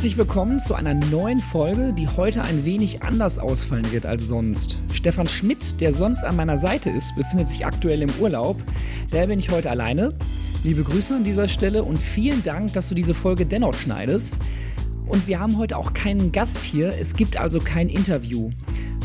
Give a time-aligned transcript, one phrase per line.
[0.00, 4.80] Herzlich willkommen zu einer neuen Folge, die heute ein wenig anders ausfallen wird als sonst.
[4.94, 8.56] Stefan Schmidt, der sonst an meiner Seite ist, befindet sich aktuell im Urlaub.
[9.10, 10.14] Daher bin ich heute alleine.
[10.64, 14.38] Liebe Grüße an dieser Stelle und vielen Dank, dass du diese Folge dennoch schneidest.
[15.04, 18.48] Und wir haben heute auch keinen Gast hier, es gibt also kein Interview.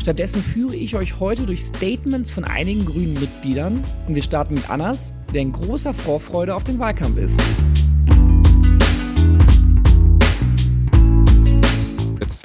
[0.00, 4.70] Stattdessen führe ich euch heute durch Statements von einigen grünen Mitgliedern und wir starten mit
[4.70, 7.38] Annas, der in großer Vorfreude auf den Wahlkampf ist.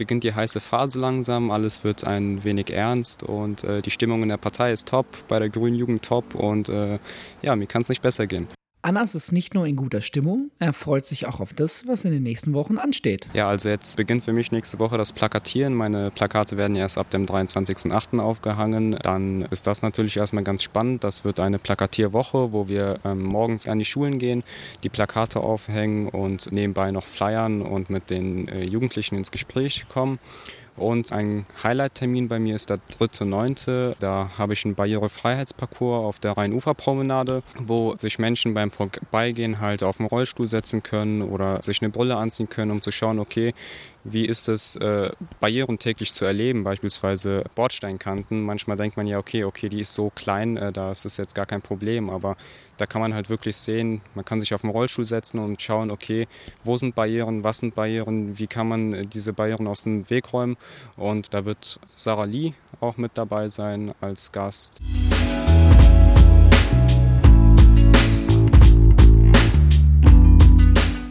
[0.02, 4.30] Beginnt die heiße Phase langsam, alles wird ein wenig ernst und äh, die Stimmung in
[4.30, 6.98] der Partei ist top, bei der Grünen Jugend top und äh,
[7.44, 8.48] ja, mir kann es nicht besser gehen.
[8.84, 12.12] Annas ist nicht nur in guter Stimmung, er freut sich auch auf das, was in
[12.12, 13.28] den nächsten Wochen ansteht.
[13.34, 15.74] Ja, also jetzt beginnt für mich nächste Woche das Plakatieren.
[15.76, 18.20] Meine Plakate werden erst ab dem 23.08.
[18.20, 18.98] aufgehangen.
[19.04, 21.04] Dann ist das natürlich erstmal ganz spannend.
[21.04, 24.44] Das wird eine Plakatierwoche, wo wir ähm, morgens an die Schulen gehen,
[24.84, 30.18] die Plakate aufhängen und nebenbei noch flyern und mit den äh, Jugendlichen ins Gespräch kommen.
[30.78, 33.96] Und ein Highlight-Termin bei mir ist der 3.9.
[34.00, 39.98] Da habe ich einen Barrierefreiheitsparcours auf der Rheinuferpromenade, wo sich Menschen beim Vorbeigehen halt auf
[39.98, 43.54] den Rollstuhl setzen können oder sich eine Brille anziehen können, um zu schauen, okay,
[44.04, 48.44] wie ist es, äh, Barrieren täglich zu erleben, beispielsweise Bordsteinkanten.
[48.44, 51.36] Manchmal denkt man ja, okay, okay, die ist so klein, äh, da ist es jetzt
[51.36, 52.36] gar kein Problem, aber
[52.78, 55.92] da kann man halt wirklich sehen, man kann sich auf den Rollstuhl setzen und schauen,
[55.92, 56.28] okay,
[56.64, 60.34] wo sind Barrieren, was sind Barrieren, wie kann man äh, diese Barrieren aus dem Weg
[60.34, 60.58] räumen.
[60.98, 64.82] Und da wird Sarah Lee auch mit dabei sein als Gast.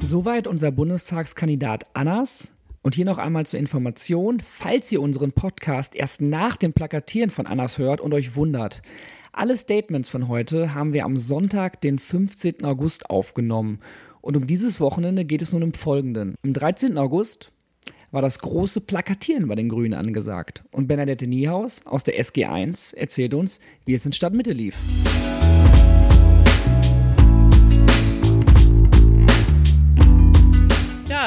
[0.00, 2.50] Soweit unser Bundestagskandidat Annas.
[2.82, 7.46] Und hier noch einmal zur Information, falls ihr unseren Podcast erst nach dem Plakatieren von
[7.46, 8.80] Annas hört und euch wundert.
[9.32, 12.64] Alle Statements von heute haben wir am Sonntag, den 15.
[12.64, 13.80] August aufgenommen.
[14.22, 16.36] Und um dieses Wochenende geht es nun im Folgenden.
[16.42, 16.96] Am 13.
[16.96, 17.52] August
[18.12, 20.64] war das große Plakatieren bei den Grünen angesagt.
[20.72, 24.76] Und Bernadette Niehaus aus der SG1 erzählt uns, wie es in Stadtmitte lief.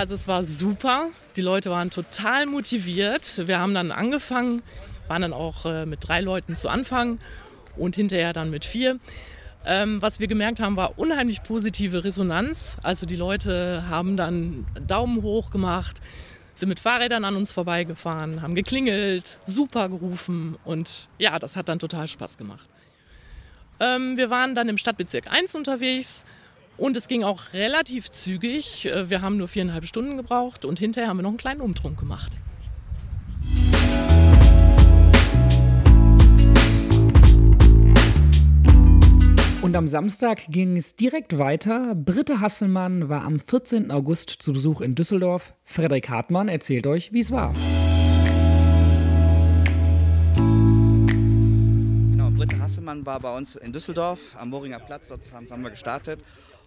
[0.03, 1.12] Also es war super.
[1.38, 3.47] Die Leute waren total motiviert.
[3.47, 4.62] Wir haben dann angefangen,
[5.08, 7.19] waren dann auch äh, mit drei Leuten zu Anfang
[7.78, 9.00] und hinterher dann mit vier.
[9.66, 12.75] Ähm, was wir gemerkt haben, war unheimlich positive Resonanz.
[12.84, 16.02] Also die Leute haben dann Daumen hoch gemacht,
[16.53, 21.80] sind mit Fahrrädern an uns vorbeigefahren, haben geklingelt, super gerufen und ja, das hat dann
[21.80, 22.70] total Spaß gemacht.
[23.80, 26.25] Ähm, wir waren dann im Stadtbezirk 1 unterwegs
[26.78, 28.85] und es ging auch relativ zügig.
[28.85, 32.00] Äh, wir haben nur viereinhalb Stunden gebraucht und hinterher haben wir noch einen kleinen Umtrunk
[32.00, 32.31] gemacht.
[39.61, 41.95] Und am Samstag ging es direkt weiter.
[41.95, 43.91] Britta Hasselmann war am 14.
[43.91, 45.53] August zu Besuch in Düsseldorf.
[45.63, 47.55] Frederik Hartmann erzählt euch, wie es war.
[52.11, 55.07] Genau, Britta Hasselmann war bei uns in Düsseldorf am Moringer Platz.
[55.07, 56.19] Dort haben wir gestartet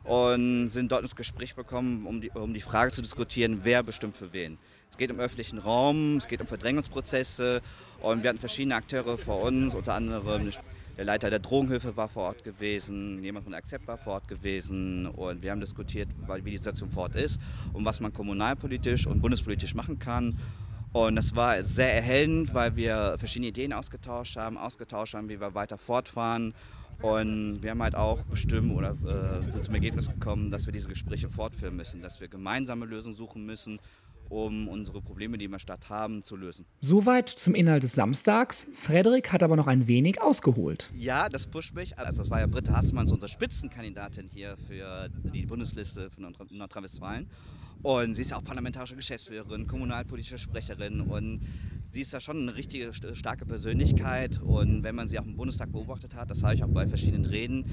[0.07, 4.17] und sind dort ins Gespräch gekommen, um die, um die Frage zu diskutieren, wer bestimmt
[4.17, 4.59] für wen.
[4.91, 7.61] Es geht um öffentlichen Raum, es geht um Verdrängungsprozesse
[8.01, 10.51] und wir hatten verschiedene Akteure vor uns, unter anderem
[10.97, 14.29] der Leiter der Drogenhilfe war vor Ort gewesen, jemand von der Akzept war vor Ort
[14.29, 16.09] gewesen und wir haben diskutiert,
[16.43, 17.39] wie die Situation vor Ort ist
[17.75, 20.39] und was man kommunalpolitisch und bundespolitisch machen kann.
[20.95, 25.55] Und das war sehr erhellend, weil wir verschiedene Ideen ausgetauscht haben, ausgetauscht haben, wie wir
[25.55, 26.55] weiter fortfahren.
[27.03, 30.89] Und wir haben halt auch bestimmt oder äh, sind zum Ergebnis gekommen, dass wir diese
[30.89, 33.79] Gespräche fortführen müssen, dass wir gemeinsame Lösungen suchen müssen
[34.29, 36.67] um unsere Probleme, die wir in der Stadt haben, zu lösen.
[36.81, 38.67] Soweit zum Inhalt des Samstags.
[38.75, 40.91] Frederik hat aber noch ein wenig ausgeholt.
[40.97, 41.99] Ja, das pusht mich.
[41.99, 47.29] Also das war ja Britta Hassmanns, unsere Spitzenkandidatin hier für die Bundesliste von Nordrhein-Westfalen.
[47.83, 51.43] Und sie ist ja auch parlamentarische Geschäftsführerin, kommunalpolitische Sprecherin und
[51.97, 54.39] sie ist ja schon eine richtige starke Persönlichkeit.
[54.43, 57.25] Und wenn man sie auch im Bundestag beobachtet hat, das habe ich auch bei verschiedenen
[57.25, 57.65] Reden,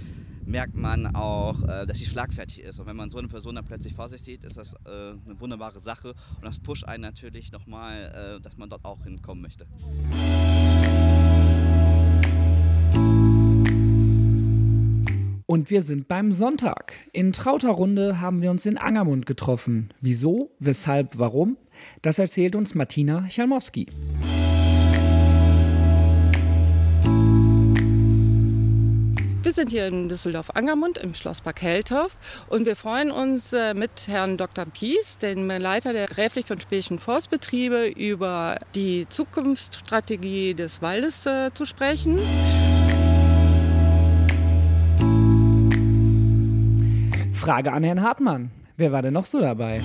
[0.46, 2.80] merkt man auch, äh, dass sie schlagfertig ist.
[2.80, 4.88] Und wenn man so eine Person dann plötzlich vor sich sieht, ist das äh,
[5.26, 6.14] eine wunderbare Sache.
[6.38, 9.68] Und das pusht einen natürlich nochmal, äh, dass man dort auch hinkommen möchte.
[15.46, 16.94] Und wir sind beim Sonntag.
[17.12, 19.90] In trauter Runde haben wir uns in Angermund getroffen.
[20.00, 21.58] Wieso, weshalb, warum?
[22.02, 23.88] Das erzählt uns Martina Chalmowski.
[29.44, 32.18] Wir sind hier in Düsseldorf-Angermund im Schlosspark Helthoff
[32.48, 34.66] und wir freuen uns äh, mit Herrn Dr.
[34.66, 41.66] Pies, dem Leiter der Gräflich von Spelchen Forstbetriebe, über die Zukunftsstrategie des Waldes äh, zu
[41.66, 42.20] sprechen.
[47.34, 48.50] Frage an Herrn Hartmann.
[48.78, 49.82] Wer war denn noch so dabei?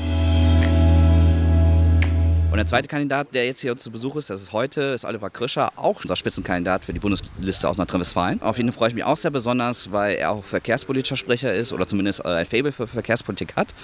[2.58, 5.70] Der zweite Kandidat, der jetzt hier zu Besuch ist, das ist heute, ist Oliver Krischer,
[5.76, 8.43] auch unser Spitzenkandidat für die Bundesliste aus Nordrhein-Westfalen.
[8.43, 11.87] Auf ihn freue ich mich auch sehr besonders, weil er auch verkehrspolitischer Sprecher ist oder
[11.87, 13.75] zumindest ein Faible für Verkehrspolitik hat.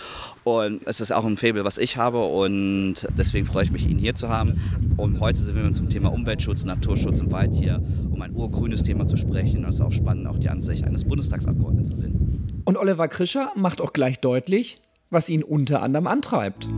[0.42, 3.98] Und es ist auch ein Faible, was ich habe und deswegen freue ich mich, ihn
[3.98, 4.60] hier zu haben.
[4.96, 7.80] Und heute sind wir zum Thema Umweltschutz, Naturschutz im Wald hier,
[8.10, 9.64] um ein urgrünes Thema zu sprechen.
[9.64, 12.62] Und es ist auch spannend, auch die Ansicht eines Bundestagsabgeordneten zu sehen.
[12.64, 14.80] Und Oliver Krischer macht auch gleich deutlich,
[15.10, 16.68] was ihn unter anderem antreibt.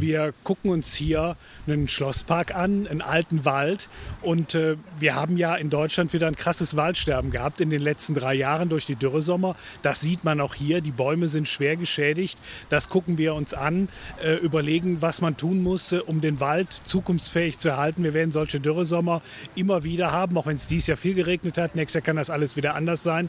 [0.00, 1.36] Wir gucken uns hier
[1.66, 3.88] einen Schlosspark an, einen alten Wald
[4.22, 8.14] und äh, wir haben ja in Deutschland wieder ein krasses Waldsterben gehabt in den letzten
[8.14, 9.56] drei Jahren durch die Dürresommer.
[9.82, 10.80] Das sieht man auch hier.
[10.80, 12.38] Die Bäume sind schwer geschädigt.
[12.70, 13.88] Das gucken wir uns an,
[14.22, 18.02] äh, überlegen, was man tun muss, äh, um den Wald zukunftsfähig zu erhalten.
[18.02, 19.20] Wir werden solche Dürresommer
[19.54, 21.74] immer wieder haben, auch wenn es dieses Jahr viel geregnet hat.
[21.74, 23.28] Nächstes Jahr kann das alles wieder anders sein.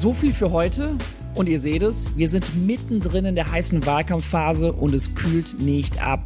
[0.00, 0.96] So viel für heute.
[1.34, 6.02] Und ihr seht es, wir sind mittendrin in der heißen Wahlkampfphase und es kühlt nicht
[6.02, 6.24] ab.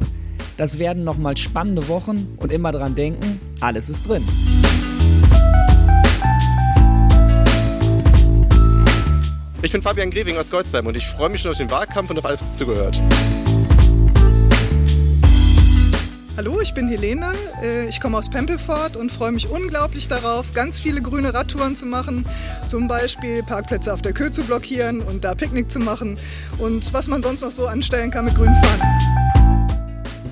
[0.55, 4.23] Das werden nochmal spannende Wochen und immer dran denken, alles ist drin.
[9.61, 12.17] Ich bin Fabian Greving aus Goldsheim und ich freue mich schon auf den Wahlkampf und
[12.17, 13.01] auf alles, was zugehört.
[16.37, 17.31] Hallo, ich bin Helene.
[17.63, 21.85] Äh, ich komme aus Pempelfort und freue mich unglaublich darauf, ganz viele grüne Radtouren zu
[21.85, 22.25] machen.
[22.67, 26.17] Zum Beispiel Parkplätze auf der Kö zu blockieren und da Picknick zu machen
[26.57, 28.99] und was man sonst noch so anstellen kann mit grünen Fahnen.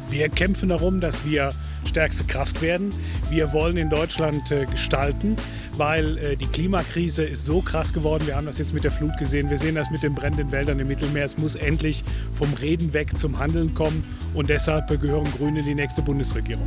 [0.10, 1.52] Wir kämpfen darum, dass wir
[1.86, 2.92] stärkste Kraft werden.
[3.30, 5.38] Wir wollen in Deutschland äh, gestalten,
[5.78, 8.26] weil äh, die Klimakrise ist so krass geworden.
[8.26, 9.50] Wir haben das jetzt mit der Flut gesehen.
[9.50, 11.26] Wir sehen das mit den brennenden Wäldern im Mittelmeer.
[11.26, 12.04] Es muss endlich
[12.34, 14.04] vom Reden weg zum Handeln kommen.
[14.34, 16.66] Und deshalb gehören Grüne in die nächste Bundesregierung.